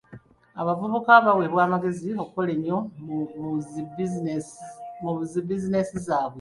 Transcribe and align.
Abavubuka 0.61 1.11
baweebwa 1.25 1.61
amagezi 1.67 2.09
okukola 2.23 2.49
ennyo 2.55 2.77
mu 5.03 5.19
zi 5.29 5.39
bizinensi 5.71 5.97
zaabwe. 6.07 6.29